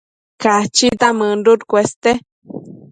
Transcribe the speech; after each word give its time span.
Cachita 0.43 1.07
mënduc 1.19 1.61
cueste 1.69 2.11